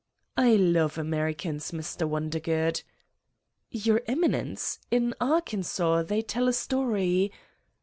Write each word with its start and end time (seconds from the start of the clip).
.""I 0.35 0.55
love 0.55 0.97
Americans, 0.97 1.69
Mr. 1.69 2.09
Wondergood." 2.09 2.81
"Your 3.69 4.01
Eminence! 4.07 4.79
In 4.89 5.13
Arkansas 5.21 6.01
they 6.01 6.23
tell 6.23 6.47
a 6.47 6.53
story. 6.53 7.31